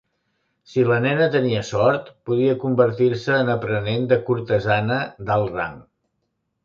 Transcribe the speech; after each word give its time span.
Si 0.69 0.85
la 0.91 0.95
nena 1.01 1.27
tenia 1.35 1.59
sort, 1.67 2.09
podia 2.29 2.55
convertir-se 2.63 3.37
en 3.43 3.53
aprenent 3.57 4.09
de 4.15 4.19
cortesana 4.31 4.99
d'alt 5.29 5.55
rang. 5.59 5.77